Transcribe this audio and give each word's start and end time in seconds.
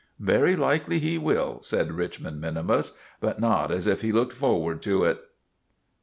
"Very 0.19 0.55
likely 0.55 0.97
he 0.97 1.19
will," 1.19 1.61
said 1.61 1.91
Richmond 1.91 2.41
minimus; 2.41 2.97
but 3.19 3.39
not 3.39 3.69
as 3.69 3.85
if 3.85 4.01
he 4.01 4.11
looked 4.11 4.33
forward 4.33 4.81
to 4.81 5.03
it. 5.03 5.21